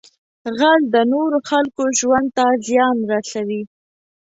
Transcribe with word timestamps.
غل 0.59 0.81
د 0.93 0.95
نورو 1.13 1.37
خلکو 1.49 1.83
ژوند 1.99 2.27
ته 2.37 2.45
زیان 2.67 2.97
رسوي 3.11 3.61